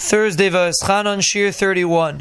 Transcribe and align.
Thursday 0.00 0.48
V'Eschanon 0.48 1.20
Shir 1.20 1.50
31. 1.50 2.20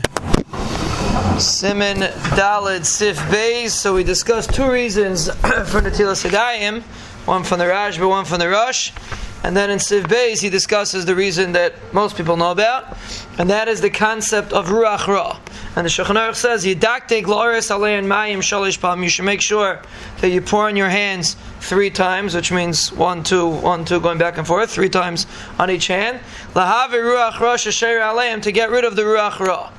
Siman 1.38 2.10
Dalid 2.36 2.84
Sif 2.86 3.18
Beis. 3.18 3.70
So 3.70 3.94
we 3.94 4.04
discussed 4.04 4.52
two 4.54 4.70
reasons 4.70 5.28
for 5.30 5.80
Natilas 5.80 6.28
Yadayim, 6.28 6.82
one 7.26 7.44
from 7.44 7.60
the 7.60 7.66
Rashba, 7.66 8.10
one 8.10 8.26
from 8.26 8.40
the 8.40 8.50
Rosh. 8.50 8.92
And 9.44 9.56
then 9.56 9.70
in 9.70 9.80
Sif 9.80 10.06
Beis, 10.06 10.42
he 10.42 10.50
discusses 10.50 11.06
the 11.06 11.16
reason 11.16 11.52
that 11.52 11.76
most 11.94 12.18
people 12.18 12.36
know 12.36 12.50
about, 12.50 12.98
and 13.38 13.48
that 13.52 13.68
is 13.68 13.80
the 13.80 13.92
concept 13.92 14.52
of 14.52 14.68
Ruach 14.70 15.08
Ra. 15.08 15.40
And 15.78 15.86
the 15.86 15.92
Shulchan 15.92 16.16
Aruch 16.16 16.34
says, 16.34 16.66
Yidaktek 16.66 17.28
lo'aris 17.28 17.70
alein 17.70 18.08
mayim 18.08 18.40
shalish 18.40 18.82
pam. 18.82 19.04
You 19.04 19.10
should 19.10 19.26
make 19.26 19.42
sure 19.42 19.80
that 20.22 20.30
you 20.30 20.42
pour 20.42 20.66
on 20.66 20.76
your 20.76 20.90
hands 20.90 21.36
three 21.60 21.92
times, 21.92 22.34
which 22.34 22.52
means 22.52 22.92
one, 22.92 23.24
two, 23.24 23.48
one, 23.48 23.86
two, 23.86 24.00
going 24.00 24.18
back 24.18 24.40
and 24.40 24.48
forth, 24.48 24.72
three 24.72 24.90
times 24.90 25.28
on 25.60 25.70
each 25.70 25.86
hand. 25.86 26.20
Lahave 26.56 26.94
Ruach 26.94 27.40
Ra 27.40 27.58
shasher 27.58 28.02
aleim, 28.02 28.42
to 28.42 28.52
get 28.52 28.72
rid 28.72 28.86
of 28.86 28.96
the 28.96 29.04
Ruach 29.04 29.40
Ra. 29.40 29.72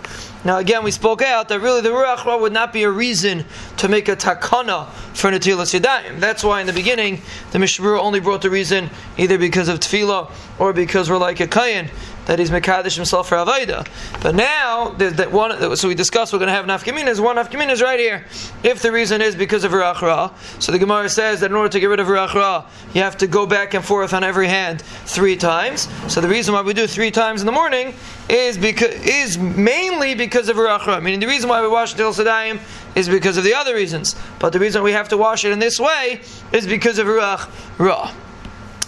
Now 0.45 0.59
again, 0.59 0.85
we 0.85 0.93
spoke 0.93 1.21
out 1.21 1.49
that 1.49 1.59
really 1.59 1.81
the 1.81 1.89
Ruach 1.89 2.25
Ra 2.25 2.37
would 2.37 2.53
not 2.53 2.73
be 2.73 2.85
a 2.85 2.91
reason 2.91 3.45
to 3.79 3.89
make 3.89 4.09
a 4.09 4.15
takana 4.15 4.89
for 5.15 5.33
Natilas 5.33 5.77
Yadayim. 5.77 6.21
That's 6.21 6.45
why 6.45 6.61
in 6.61 6.69
the 6.69 6.73
beginning, 6.73 7.23
the 7.51 7.59
Mishmur 7.59 7.99
only 7.99 8.21
brought 8.21 8.43
the 8.43 8.51
reason 8.51 8.89
either 9.17 9.37
because 9.37 9.67
of 9.67 9.81
Tefillah 9.81 10.31
or 10.61 10.73
because 10.73 11.11
we're 11.11 11.19
like 11.19 11.41
a 11.41 11.49
Kayan, 11.49 11.91
that 12.29 12.39
he's 12.39 12.51
Mekadesh 12.51 12.95
himself 12.95 13.31
for 13.31 13.37
Avaida. 13.37 13.89
But 14.23 14.35
now, 14.35 14.91
that 14.99 15.33
one, 15.33 15.77
so 15.77 15.89
we 15.89 15.95
discussed 15.95 16.35
we're 16.35 16.39
going 16.39 16.49
to 16.49 16.53
have 16.53 16.67
Nafkaminas, 16.67 17.21
one 17.21 17.37
Nafkaminas 17.37 17.83
right 17.83 17.99
here. 17.99 18.27
If 18.63 18.83
the 18.83 18.93
reason 18.93 19.23
is 19.23 19.35
because 19.35 19.65
of 19.65 19.73
Ruach 19.73 20.03
Ra, 20.03 20.31
so 20.59 20.71
the 20.71 20.79
Gemara 20.79 21.09
says 21.09 21.41
that 21.41 21.51
in 21.51 21.57
order 21.57 21.71
to 21.71 21.81
get 21.81 21.87
rid 21.87 22.01
of 22.01 22.07
Ruach 22.07 22.35
Ra, 22.35 22.67
you 22.93 23.01
have 23.01 23.17
to 23.17 23.27
go 23.27 23.47
back 23.47 23.73
and 23.73 23.83
forth 23.83 24.13
on 24.13 24.25
every 24.25 24.47
hand 24.47 24.83
three 24.83 25.37
times. 25.37 25.89
So 26.13 26.21
the 26.21 26.29
reason 26.29 26.53
why 26.53 26.61
we 26.61 26.75
do 26.75 26.87
three 26.87 27.11
times 27.11 27.41
in 27.41 27.47
the 27.47 27.53
morning 27.53 27.95
is 28.29 28.59
because 28.59 28.95
is 29.07 29.39
mainly 29.39 30.15
because 30.15 30.51
of 30.51 30.57
Ruach 30.57 30.87
Ra. 30.87 31.01
Meaning 31.01 31.21
the 31.21 31.27
reason 31.27 31.49
why 31.49 31.63
we 31.63 31.69
wash 31.69 31.95
Til 31.95 32.13
Sadayim 32.13 32.61
is 32.95 33.09
because 33.09 33.39
of 33.39 33.45
the 33.45 33.55
other 33.55 33.75
reasons. 33.75 34.15
But 34.39 34.53
the 34.53 34.59
reason 34.59 34.83
we 34.83 34.93
have 34.93 35.09
to 35.09 35.17
wash 35.17 35.47
it 35.47 35.53
in 35.53 35.61
this 35.61 35.81
way 35.81 36.21
is 36.53 36.67
because 36.67 36.99
of 36.99 37.07
Ruach 37.07 37.49
Ra. 37.79 38.13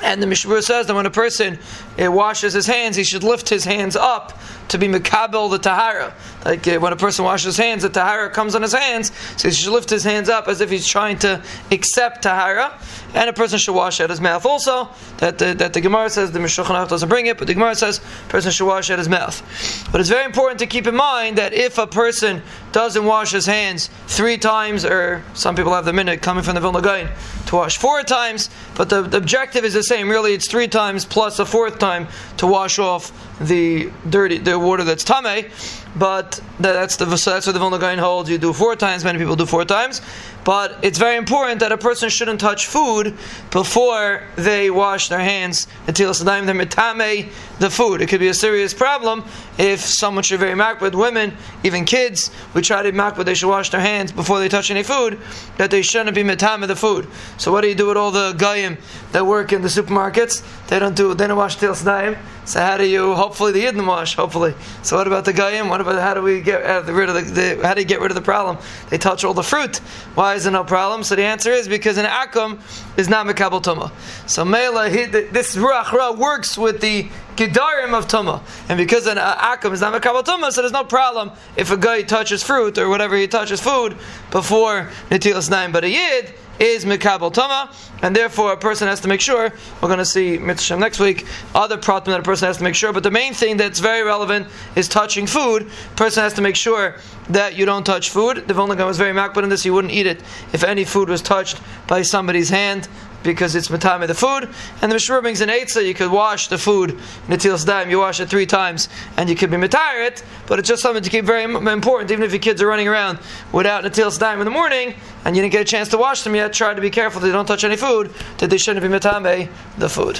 And 0.02 0.22
the 0.22 0.26
Mishmur 0.26 0.62
says 0.62 0.86
that 0.86 0.94
when 0.94 1.06
a 1.06 1.10
person 1.10 1.58
uh, 2.02 2.10
washes 2.10 2.52
his 2.52 2.66
hands, 2.66 2.96
he 2.96 3.04
should 3.04 3.22
lift 3.22 3.48
his 3.48 3.64
hands 3.64 3.96
up 3.96 4.38
to 4.68 4.78
be 4.78 4.86
mekabel 4.86 5.50
the 5.50 5.58
tahara. 5.58 6.14
Like 6.44 6.66
uh, 6.66 6.78
when 6.78 6.92
a 6.92 6.96
person 6.96 7.24
washes 7.24 7.44
his 7.44 7.56
hands, 7.56 7.82
the 7.82 7.88
tahara 7.88 8.30
comes 8.30 8.54
on 8.54 8.62
his 8.62 8.72
hands, 8.72 9.12
so 9.36 9.48
he 9.48 9.54
should 9.54 9.72
lift 9.72 9.90
his 9.90 10.04
hands 10.04 10.28
up 10.28 10.48
as 10.48 10.60
if 10.60 10.70
he's 10.70 10.86
trying 10.86 11.18
to 11.18 11.42
accept 11.70 12.22
tahara. 12.22 12.78
And 13.12 13.28
a 13.28 13.32
person 13.32 13.58
should 13.58 13.74
wash 13.74 14.00
out 14.00 14.10
his 14.10 14.20
mouth 14.20 14.46
also. 14.46 14.88
That 15.18 15.38
the, 15.38 15.54
that 15.54 15.72
the 15.72 15.80
Gemara 15.80 16.08
says 16.08 16.30
the 16.30 16.38
Mishulchan 16.38 16.88
doesn't 16.88 17.08
bring 17.08 17.26
it, 17.26 17.38
but 17.38 17.48
the 17.48 17.54
Gemara 17.54 17.74
says 17.74 17.98
a 17.98 18.30
person 18.30 18.52
should 18.52 18.66
wash 18.66 18.90
out 18.90 18.98
his 18.98 19.08
mouth. 19.08 19.42
But 19.90 20.00
it's 20.00 20.10
very 20.10 20.24
important 20.24 20.60
to 20.60 20.66
keep 20.66 20.86
in 20.86 20.94
mind 20.94 21.36
that 21.38 21.52
if 21.52 21.78
a 21.78 21.86
person 21.86 22.42
doesn't 22.72 23.04
wash 23.04 23.32
his 23.32 23.46
hands 23.46 23.90
three 24.06 24.38
times, 24.38 24.84
or 24.84 25.24
some 25.34 25.56
people 25.56 25.74
have 25.74 25.84
the 25.84 25.92
minute 25.92 26.22
coming 26.22 26.44
from 26.44 26.54
the 26.54 26.60
Vilna 26.60 26.80
Gaon 26.80 27.08
to 27.46 27.56
wash 27.56 27.76
four 27.76 28.04
times, 28.04 28.48
but 28.80 28.88
the, 28.88 29.02
the 29.02 29.18
objective 29.18 29.66
is 29.66 29.74
the 29.74 29.82
same. 29.82 30.08
Really, 30.08 30.32
it's 30.32 30.48
three 30.48 30.66
times 30.66 31.04
plus 31.04 31.38
a 31.38 31.44
fourth 31.44 31.78
time 31.78 32.08
to 32.38 32.46
wash 32.46 32.78
off 32.78 33.12
the 33.38 33.92
dirty 34.08 34.38
the 34.38 34.58
water 34.58 34.84
that's 34.84 35.04
tame. 35.04 35.50
But 35.96 36.40
that's 36.58 36.96
the 36.96 37.14
so 37.18 37.32
that's 37.32 37.46
what 37.46 37.52
the 37.52 37.58
Vilna 37.58 38.00
holds. 38.00 38.30
You 38.30 38.38
do 38.38 38.54
four 38.54 38.76
times. 38.76 39.04
Many 39.04 39.18
people 39.18 39.36
do 39.36 39.44
four 39.44 39.66
times. 39.66 40.00
But 40.44 40.78
it's 40.82 40.98
very 40.98 41.16
important 41.16 41.60
that 41.60 41.72
a 41.72 41.78
person 41.78 42.08
shouldn't 42.08 42.40
touch 42.40 42.66
food 42.66 43.16
before 43.50 44.22
they 44.36 44.70
wash 44.70 45.08
their 45.08 45.20
hands 45.20 45.66
until 45.86 46.12
mitame 46.12 47.30
the 47.58 47.70
food. 47.70 48.00
It 48.00 48.08
could 48.08 48.20
be 48.20 48.28
a 48.28 48.34
serious 48.34 48.72
problem 48.72 49.24
if 49.58 49.80
someone 49.80 50.24
should 50.24 50.40
very 50.40 50.54
with 50.80 50.94
women, 50.94 51.36
even 51.62 51.84
kids, 51.84 52.30
we 52.54 52.62
try 52.62 52.82
to 52.82 52.92
makbid 52.92 53.24
they 53.26 53.34
should 53.34 53.48
wash 53.48 53.70
their 53.70 53.80
hands 53.80 54.12
before 54.12 54.38
they 54.40 54.48
touch 54.48 54.70
any 54.70 54.82
food, 54.82 55.18
that 55.58 55.70
they 55.70 55.82
shouldn't 55.82 56.14
be 56.14 56.22
mitame 56.22 56.66
the 56.66 56.76
food. 56.76 57.06
So 57.36 57.52
what 57.52 57.60
do 57.60 57.68
you 57.68 57.74
do 57.74 57.88
with 57.88 57.96
all 57.96 58.10
the 58.10 58.32
goyim 58.32 58.78
that 59.12 59.26
work 59.26 59.52
in 59.52 59.62
the 59.62 59.68
supermarkets? 59.68 60.42
They 60.68 60.78
don't 60.78 60.96
do 60.96 61.14
they 61.14 61.26
don't 61.26 61.36
wash 61.36 61.56
till 61.56 61.74
Sadaim. 61.74 62.16
So 62.44 62.60
how 62.60 62.76
do 62.76 62.86
you? 62.86 63.14
Hopefully 63.14 63.52
the 63.52 63.64
Yidden 63.64 63.86
wash. 63.86 64.16
Hopefully. 64.16 64.54
So 64.82 64.96
what 64.96 65.06
about 65.06 65.24
the 65.24 65.32
goyim? 65.32 65.68
What 65.68 65.80
about 65.80 66.00
how 66.00 66.14
do 66.14 66.22
we 66.22 66.40
get 66.40 66.64
uh, 66.64 66.92
rid 66.92 67.08
of 67.08 67.14
the, 67.14 67.56
the, 67.56 67.66
How 67.66 67.74
do 67.74 67.80
you 67.80 67.86
get 67.86 68.00
rid 68.00 68.10
of 68.10 68.14
the 68.14 68.22
problem? 68.22 68.58
They 68.88 68.98
touch 68.98 69.24
all 69.24 69.34
the 69.34 69.42
fruit. 69.42 69.76
Why 70.14 70.29
is 70.34 70.46
it 70.46 70.50
no 70.50 70.64
problem? 70.64 71.02
So 71.02 71.16
the 71.16 71.24
answer 71.24 71.50
is 71.52 71.68
because 71.68 71.98
an 71.98 72.06
akum 72.06 72.60
is 72.98 73.08
not 73.08 73.26
mekabel 73.26 73.62
tuma. 73.62 73.92
So 74.28 74.44
mela 74.44 74.88
this 74.90 75.56
ruach 75.56 75.92
ra 75.92 76.12
works 76.12 76.56
with 76.58 76.80
the 76.80 77.08
gedarim 77.36 77.94
of 77.94 78.06
tuma, 78.06 78.42
and 78.68 78.76
because 78.76 79.06
an 79.06 79.16
akum 79.16 79.72
is 79.72 79.80
not 79.80 80.00
mekabel 80.00 80.24
tuma, 80.24 80.50
so 80.52 80.62
there's 80.62 80.72
no 80.72 80.84
problem 80.84 81.32
if 81.56 81.70
a 81.70 81.76
guy 81.76 82.02
touches 82.02 82.42
fruit 82.42 82.78
or 82.78 82.88
whatever 82.88 83.16
he 83.16 83.26
touches 83.26 83.60
food 83.60 83.96
before 84.30 84.90
netilas 85.10 85.50
nine. 85.50 85.72
But 85.72 85.84
a 85.84 85.88
yid 85.88 86.34
is 86.60 86.84
Mikabel 86.84 87.32
Tuma, 87.32 87.74
and 88.02 88.14
therefore 88.14 88.52
a 88.52 88.56
person 88.56 88.86
has 88.86 89.00
to 89.00 89.08
make 89.08 89.20
sure. 89.20 89.50
We're 89.80 89.88
going 89.88 89.98
to 89.98 90.04
see 90.04 90.36
Mitzvah 90.38 90.76
next 90.76 91.00
week, 91.00 91.26
other 91.54 91.78
problem 91.78 92.12
that 92.12 92.20
a 92.20 92.22
person 92.22 92.46
has 92.46 92.58
to 92.58 92.62
make 92.62 92.74
sure. 92.74 92.92
But 92.92 93.02
the 93.02 93.10
main 93.10 93.32
thing 93.32 93.56
that's 93.56 93.80
very 93.80 94.02
relevant 94.02 94.46
is 94.76 94.86
touching 94.86 95.26
food. 95.26 95.70
Person 95.96 96.22
has 96.22 96.34
to 96.34 96.42
make 96.42 96.56
sure 96.56 96.96
that 97.30 97.56
you 97.56 97.64
don't 97.64 97.84
touch 97.84 98.10
food. 98.10 98.46
The 98.46 98.52
Vilna 98.52 98.84
was 98.84 98.98
very 98.98 99.14
makbid 99.14 99.42
in 99.42 99.48
this, 99.48 99.62
he 99.62 99.70
wouldn't 99.70 99.94
eat 99.94 100.06
it 100.06 100.20
if 100.52 100.62
any 100.62 100.84
food 100.84 101.08
was 101.08 101.22
touched 101.22 101.60
by 101.86 102.02
somebody's 102.02 102.50
hand 102.50 102.88
because 103.22 103.54
it's 103.54 103.68
matame 103.68 104.06
the 104.06 104.14
food. 104.14 104.48
And 104.82 104.90
the 104.90 104.96
Mishmur 104.96 105.22
brings 105.22 105.40
an 105.40 105.48
eitzah, 105.48 105.86
you 105.86 105.94
could 105.94 106.10
wash 106.10 106.48
the 106.48 106.58
food 106.58 106.98
in 107.28 107.38
daim, 107.38 107.90
you 107.90 107.98
wash 107.98 108.20
it 108.20 108.28
three 108.28 108.46
times, 108.46 108.88
and 109.16 109.28
you 109.28 109.36
could 109.36 109.50
be 109.50 109.56
matire 109.56 110.06
it, 110.06 110.22
but 110.46 110.58
it's 110.58 110.68
just 110.68 110.82
something 110.82 111.02
to 111.02 111.10
keep 111.10 111.24
very 111.24 111.44
important, 111.44 112.10
even 112.10 112.24
if 112.24 112.32
your 112.32 112.40
kids 112.40 112.62
are 112.62 112.66
running 112.66 112.88
around 112.88 113.18
without 113.52 113.84
natilas 113.84 114.18
daim 114.18 114.40
in 114.40 114.44
the 114.44 114.50
morning, 114.50 114.94
and 115.24 115.36
you 115.36 115.42
didn't 115.42 115.52
get 115.52 115.62
a 115.62 115.64
chance 115.64 115.88
to 115.90 115.98
wash 115.98 116.22
them 116.22 116.34
yet, 116.34 116.52
try 116.52 116.72
to 116.72 116.80
be 116.80 116.90
careful 116.90 117.20
they 117.20 117.30
don't 117.30 117.46
touch 117.46 117.64
any 117.64 117.76
food, 117.76 118.10
that 118.38 118.50
they 118.50 118.58
shouldn't 118.58 118.82
be 118.82 118.88
matame 118.88 119.48
the 119.78 119.88
food. 119.88 120.18